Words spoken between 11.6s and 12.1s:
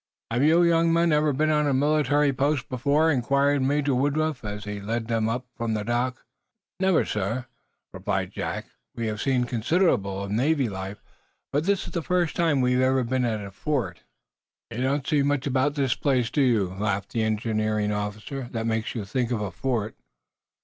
this is the